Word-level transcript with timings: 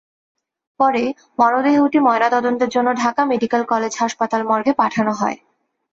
পরে 0.79 1.03
মরদেহটি 1.39 1.99
ময়নাতদন্তের 1.99 2.69
জন্য 2.69 2.89
ঢাকা 3.01 3.21
মেডিকেল 3.31 3.61
কলেজ 3.71 3.93
হাসপাতাল 4.01 4.41
মর্গে 4.49 4.73
পাঠানো 4.81 5.13
হয়। 5.13 5.37